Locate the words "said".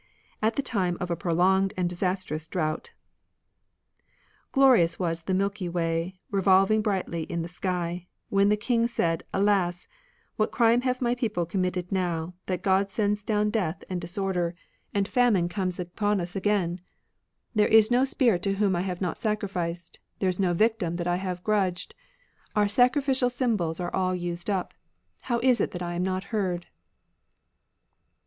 8.87-9.23